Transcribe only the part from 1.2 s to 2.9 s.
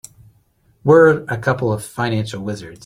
a couple of financial wizards.